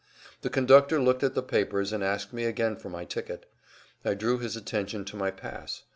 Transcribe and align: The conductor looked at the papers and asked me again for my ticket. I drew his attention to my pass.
The 0.41 0.49
conductor 0.49 0.99
looked 0.99 1.21
at 1.23 1.35
the 1.35 1.43
papers 1.43 1.93
and 1.93 2.03
asked 2.03 2.33
me 2.33 2.45
again 2.45 2.75
for 2.75 2.89
my 2.89 3.05
ticket. 3.05 3.45
I 4.03 4.15
drew 4.15 4.39
his 4.39 4.55
attention 4.55 5.05
to 5.05 5.15
my 5.15 5.29
pass. 5.29 5.83